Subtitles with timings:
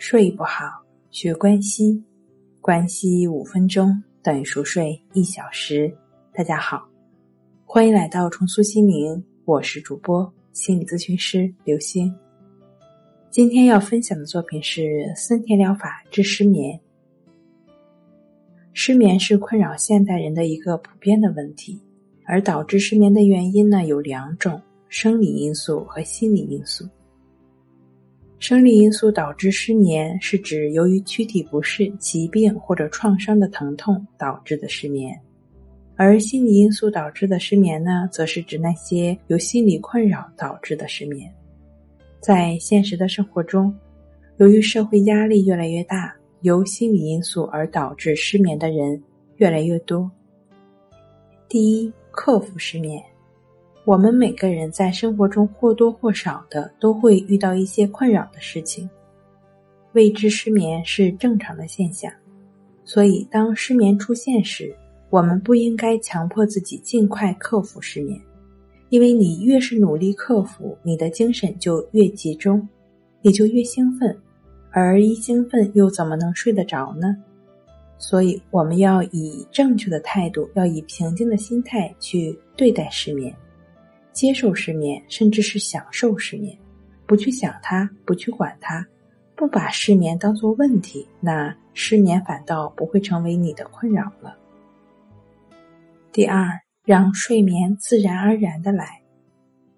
[0.00, 0.64] 睡不好，
[1.10, 2.02] 学关西，
[2.62, 5.94] 关西五分钟等于熟睡一小时。
[6.32, 6.88] 大家好，
[7.66, 12.10] 欢迎来到重塑心灵，我是主播心理咨询师刘星。
[13.30, 16.80] 今天要分享的作品是森田疗法治失眠。
[18.72, 21.78] 失眠是困扰现代人的一个普遍的问题，
[22.24, 26.88] 而导致失眠的原因呢有两种：生理因素和心理因素。
[28.40, 35.12] 生理因素导致失眠，是指由于躯体不适、疾病或者创伤的疼痛导致的失眠；
[35.94, 41.30] 而心理因素导致的失眠呢，则是指那些由心理困扰导致的失眠。
[42.18, 43.74] 在现实的生活中，
[44.38, 49.02] 由于社会压力越来越大，由心理因素而导致失眠的人
[49.36, 50.10] 越来越多。
[51.46, 53.02] 第一，克服失眠。
[53.86, 58.88] 我们每个人在生活中或多或少的都会遇到一些困扰的事情，
[59.92, 62.12] 未知失眠是正常的现象，
[62.84, 64.72] 所以当失眠出现时，
[65.08, 68.20] 我们不应该强迫自己尽快克服失眠，
[68.90, 72.68] 因为你越是努力克服，你的精神就越集中，
[73.22, 74.16] 你就越兴奋，
[74.70, 77.16] 而一兴奋又怎么能睡得着呢？
[77.96, 83.34] 所以我们要以正确的态度，要以平静的心态去对待失眠。
[84.12, 86.56] 接受失眠，甚至是享受失眠，
[87.06, 88.86] 不去想它，不去管它，
[89.34, 94.36] 不把失眠当做问题，那失眠反倒不会成为你的困扰了。
[96.12, 96.46] 第二，
[96.84, 99.00] 让睡眠自然而然的来。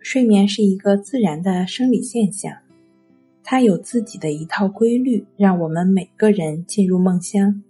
[0.00, 2.54] 睡眠是一个自然的生理现象，
[3.42, 7.62] 它有自己的一套规律，让我们每个人进入梦乡。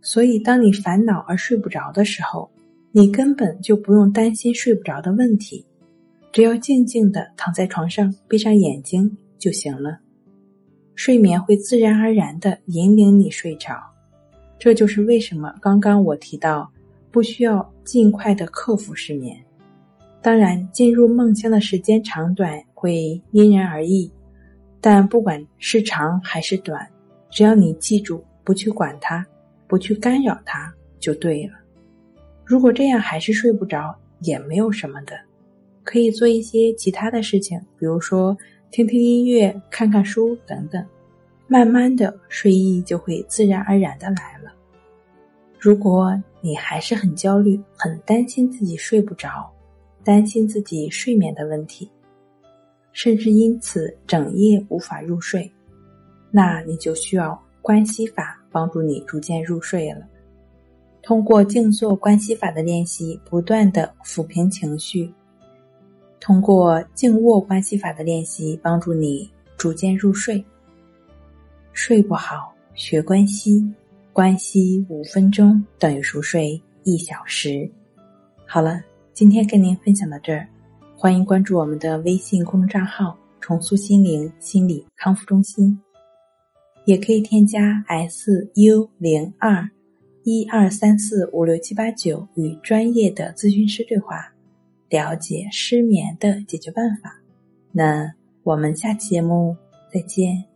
[0.00, 2.50] 所以，当你烦恼而睡不着的时候，
[2.94, 5.64] 你根本就不用担心睡不着的问题，
[6.30, 9.98] 只要静静的躺在床上，闭上眼睛就行了。
[10.94, 13.82] 睡眠会自然而然的引领你睡着，
[14.58, 16.70] 这就是为什么刚刚我提到
[17.10, 19.34] 不需要尽快的克服失眠。
[20.20, 24.12] 当然，进入梦乡的时间长短会因人而异，
[24.82, 26.86] 但不管是长还是短，
[27.30, 29.26] 只要你记住不去管它，
[29.66, 31.54] 不去干扰它，就对了。
[32.52, 35.18] 如果这样还是睡不着，也没有什么的，
[35.84, 38.36] 可以做一些其他的事情，比如说
[38.70, 40.84] 听听音乐、看看书等等，
[41.46, 44.52] 慢慢的睡意就会自然而然的来了。
[45.58, 49.50] 如果你还是很焦虑、很担心自己睡不着，
[50.04, 51.90] 担心自己睡眠的问题，
[52.92, 55.50] 甚至因此整夜无法入睡，
[56.30, 60.06] 那你就需要关系法帮助你逐渐入睡了。
[61.02, 65.12] 通过静坐观息法的练习，不断的抚平情绪；
[66.20, 70.42] 通过静卧观息法的练习，帮助你逐渐入睡。
[71.72, 73.68] 睡不好，学关息，
[74.12, 77.68] 关息五分钟等于熟睡一小时。
[78.46, 78.80] 好了，
[79.12, 80.46] 今天跟您分享到这儿，
[80.96, 85.76] 欢迎关注我们的微信公众账号“重塑心灵心理康复中心”，
[86.86, 89.68] 也可以添加 S U 零二。
[90.24, 94.32] 一二三四五六七八九，与专业的咨询师对话，
[94.88, 97.20] 了解失眠的解决办法。
[97.72, 98.12] 那
[98.42, 99.56] 我们下期节目
[99.92, 100.51] 再见。